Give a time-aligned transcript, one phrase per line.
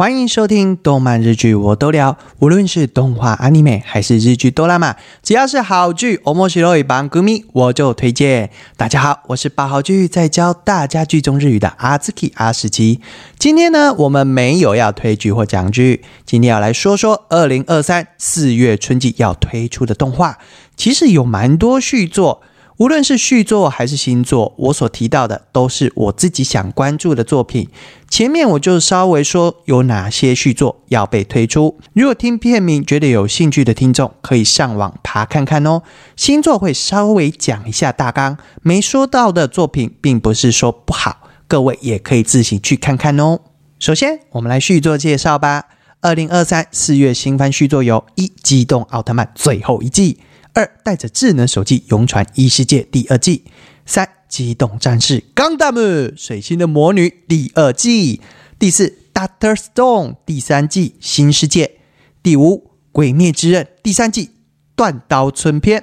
[0.00, 8.48] 欢迎收听动漫日剧我都聊，无论是动画、阿尼美还是日剧哆啦 A 只要是好剧，我莫西罗一帮歌迷我就推荐。
[8.78, 13.02] 大家好，我是八号剧在教大家剧中日语的阿兹基阿十七。
[13.38, 20.38] 今天呢，我们没有要推剧或讲剧，今天要来说说二零二三四月春季要推出的动画，
[20.78, 22.40] 其实有蛮多续作。
[22.80, 27.68] 无论是续作还是新作，我所提到的都是我自己想关注的作品。
[28.08, 31.78] 前面我就稍微说有哪些续作要被推出。
[31.92, 35.82] 如果听片名觉得有兴趣的听众，可以上网爬看看哦。
[36.16, 43.40] 新作会稍微讲一下大纲，没说到的作品，并不是说不好，各位也可以自行去看看哦。
[43.78, 45.66] 首先，我们来续作介绍吧。
[46.00, 50.18] 二零二三四月新番续作有《一机动奥特曼》最后一季。
[50.60, 53.44] 二带着智能手机勇闯异世界第二季，
[53.86, 55.80] 三机动战士钢弹姆
[56.14, 58.20] 水星的魔女第二季，
[58.58, 61.78] 第四 Doctor Stone 第三季新世界，
[62.22, 64.30] 第五鬼灭之刃第三季
[64.76, 65.82] 断刀村篇，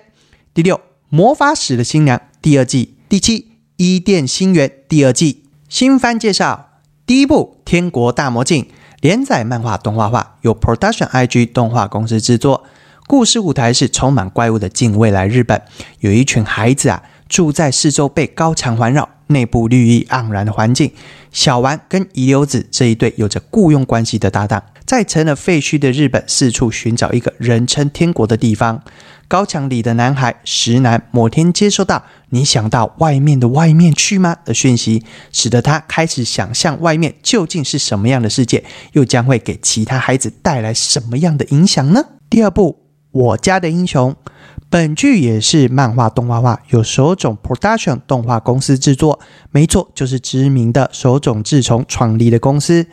[0.53, 5.43] 第六魔法使的新娘第二季，第七伊甸星源第二季。
[5.67, 8.67] 新番介绍，第一部天国大魔镜
[9.01, 12.63] 连载漫画动画化，由 Production IG 动画公司制作。
[13.07, 15.61] 故事舞台是充满怪物的近未来日本，
[16.01, 20.91] 有一群孩子啊住在四周被高墙环绕、内部绿意盎然的环境。
[21.31, 28.83] 小丸跟遗留子这一对有着雇佣关系的搭档，在成了废墟的日本四处寻找一个人称天国的地方。
[29.29, 42.03] 高墙里的男孩石男某天接收到“你想到外面的外面去吗”的讯息，使得他开始想象外面究竟是什么样的世界，又将会给其他孩子带来什么样的影响呢？
[42.29, 42.86] 第二部。
[43.11, 44.15] 我家的英雄，
[44.69, 49.19] 本剧也是漫画动画化，由手冢 Production 动画公司制作。
[49.49, 52.85] 没错，就是知名的手冢治虫创立的公司。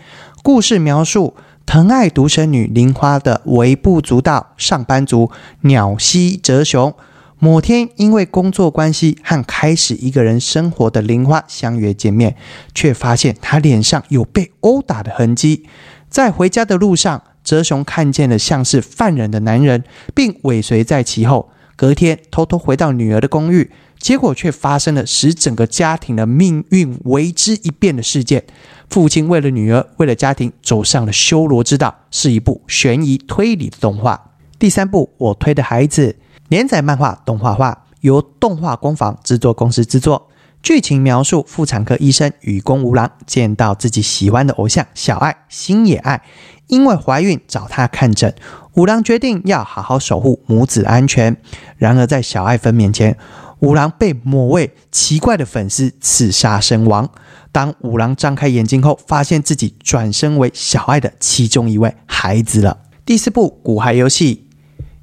[0.43, 1.35] 故事描述
[1.67, 5.31] 疼爱独生女铃花的微不足道上班族
[5.63, 6.95] 鸟西哲雄，
[7.39, 12.37] 某天因为工作关系和开始一个人生活的铃花相约见面，
[12.75, 15.67] 却发现他脸上有被殴打的痕迹。
[16.09, 17.23] 在回家的路上。
[17.45, 19.85] 哲雄看见了像是犯人的男人，
[20.15, 21.51] 并尾随在其后。
[21.77, 28.45] 隔天，偷偷回到女儿的公寓，结果却发生了使整个家庭的命运为之一变的事件。
[28.89, 34.31] 父亲为了女儿，为了家庭，走上了修罗之道，是一部悬疑推理的动画。
[34.57, 36.17] 第三部，我推的孩子
[36.49, 40.29] 连载漫画动画化，由动画工坊制作公司制作。
[40.65, 46.23] 剧情描述妇产科医生与宫五郎见到自己喜欢的偶像小爱星野爱。
[46.69, 48.35] 因为怀孕找他看诊，
[48.73, 51.37] 五郎决定要好好守护母子安全。
[51.77, 53.15] 然而在小爱分娩前，
[53.59, 57.11] 五郎被某位奇怪的粉丝刺杀身亡。
[57.53, 62.79] 当五郎张开眼睛后，发现自己转身为小爱的其中一位孩子了。
[63.05, 64.47] 第四部《骨骸游戏》，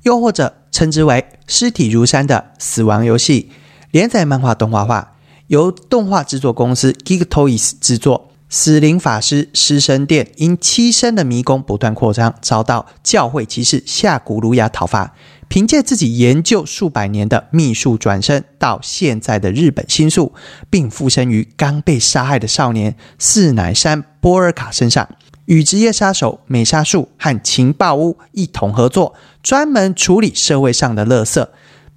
[0.02, 3.52] 又或者称之为《尸体如山的死亡游戏》，
[3.92, 5.11] 连载漫画动画化，
[5.52, 8.30] 由动画制作公司 Geek Toys 制作。
[8.48, 15.14] 死灵法师尸神殿因栖身的迷宫不断扩张，遭到教会骑士夏古鲁亚讨伐。
[15.50, 20.34] 凭借自己研究数百年的秘术，转身到现在的日本新宿，
[20.70, 25.10] 并附身于刚被杀害的少年四乃山波尔卡身上，
[25.46, 29.14] 与职业杀手美沙树和情报屋一同合作，
[29.44, 31.46] 专门处理社会上的垃圾。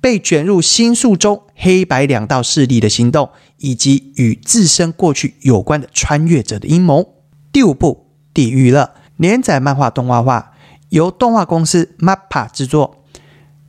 [0.04, 7.15] 被卷入新宿中黑白两道势力的行动，以及与自身过去有关的穿越者的阴谋。
[7.50, 8.82] 第五部《地狱乐》
[9.16, 10.53] 连载漫画动画化，
[10.91, 13.03] 由动画公司 MAPPA 制作。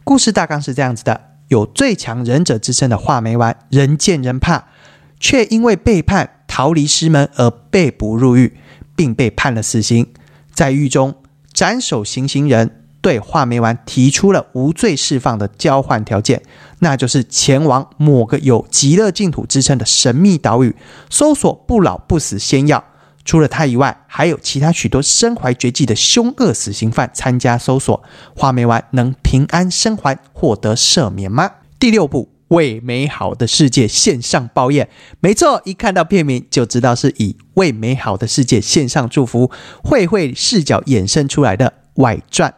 [0.04, 4.66] 故事大纲是这样子的：有最强忍者之称的画眉丸，人见人怕，
[5.18, 8.58] 却因为背叛逃离师门而被捕入狱，
[8.94, 10.12] 并被判了死刑。
[10.52, 11.16] 在狱中
[11.54, 12.82] 斩首行刑人。
[13.06, 16.42] 对画眉丸提出了无罪释放的交换条件，
[16.80, 20.76] 那就是前往某个有极乐净土之称的神秘岛屿，
[21.12, 22.84] 搜索不老不死仙药。
[23.24, 28.02] 除了他以外，还有其他许多身怀绝技的凶恶死刑犯参加搜索。
[28.36, 31.52] 画眉丸能平安生还，获得赦免吗？
[31.78, 39.52] 第六部为美好的世界献上抱怨，没错，一看到片名就知道是以为美好的世界献上祝福，
[39.84, 42.52] 慧慧视角衍生出来的外传。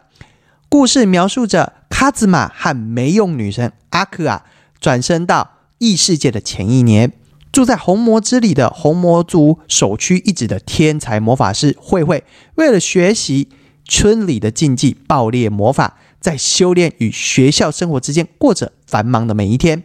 [0.70, 4.44] 故事描述着卡兹玛和没用女神阿克啊
[4.78, 7.12] 转身到异世界的前一年，
[7.50, 12.22] 住在红魔之里的红魔族首屈一指的天才魔法师慧慧，
[12.56, 13.48] 为了学习
[13.84, 19.84] 村里的禁忌爆裂魔法，在修炼与学校生活之间过着繁忙的每一天。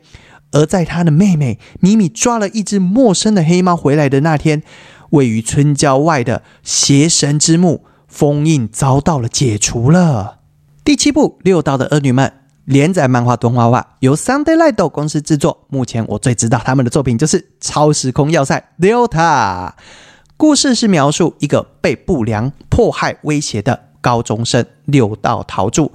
[0.51, 4.61] 而在他的妹妹米米抓了一只陌生的黑猫回来的那天，
[5.11, 7.85] 位于村郊外的邪神之墓。
[8.07, 10.42] 封印遭到了解除了。
[10.85, 12.27] 第七部《六道的恶女们》
[12.65, 15.65] 连载漫画动画化，由 Sunday Light 公司制作。
[15.69, 19.07] 目前我最知道他们的作品就是《超时空要塞 Delta》。
[20.35, 25.93] 故事是描述一个被不良迫害威胁的高中生六道桃柱。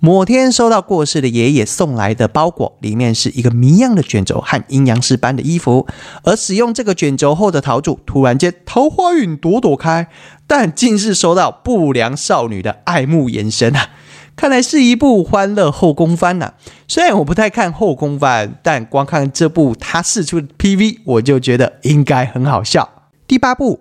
[0.00, 5.86] 某天收到过世的爷爷送来的包裹，里面是一个谜样的卷轴和阴阳师般的衣服。
[6.24, 10.08] 而使用这个卷轴后的桃柱，突然间桃花运朵朵开，
[10.48, 13.90] 但竟是收到不良少女的爱慕眼神啊！
[14.36, 16.54] 看来是一部欢乐后宫番呐。
[16.88, 23.10] 虽然我不太看后宫番，但光看这部他试出的 PV，我就觉得应该很好笑。
[23.26, 23.80] 第八部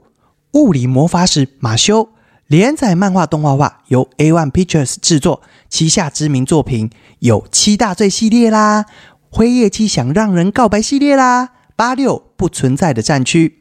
[0.59, 2.03] 《物理魔法使马修》。
[2.47, 8.85] 连载漫画动画化，由 A One Pictures 制作，旗下知名作品有七大罪系列啦，
[9.31, 13.59] 辉夜姬想让人告白系列啦，八六不存在的战区。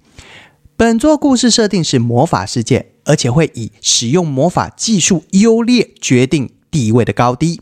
[0.76, 7.60] 本作故事设定是魔法世界，而且会以使用魔法技术优劣决定地位的高低。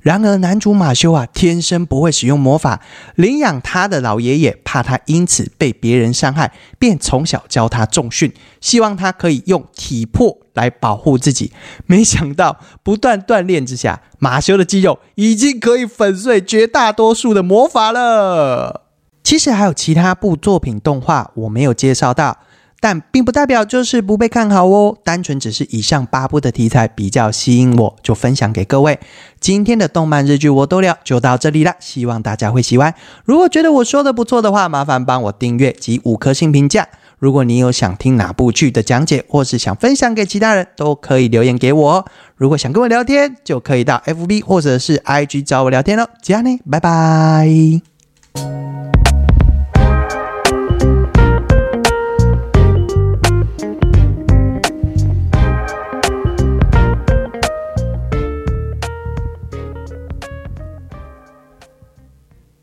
[0.00, 2.80] 然而，男主马修啊，天生不会使用魔法。
[3.16, 11.52] 领养他的老爷爷怕他因此被别人伤害，便从小教他重训，希望他可以用体魄来保护自己。
[11.86, 18.84] 没想到，不断锻炼之下，马修的肌肉已经可以粉碎绝大多数的魔法了。
[19.24, 22.38] 其实还有其他部作品动画，我没有介绍到。
[22.80, 28.98] 但并不代表就是不被看好哦，单纯只是以上八部的题材比较吸引我，就分享给各位。
[29.40, 32.94] 今天的动漫日剧我都聊就到这里了，希望大家会喜欢。
[33.24, 36.86] 如果觉得我说的不错的话，麻烦帮我订阅及五颗星评价。
[37.18, 41.92] 如果你有想听哪部剧的讲解，或是想分享给其他人，都可以留言给我。
[41.94, 42.04] 哦
[42.36, 46.06] 如果想跟我聊天，就可以到 FB 或者是 IG 找我聊天喽。
[46.22, 47.48] 这样呢，拜拜。